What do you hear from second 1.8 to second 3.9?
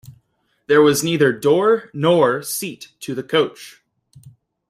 nor seat to the coach.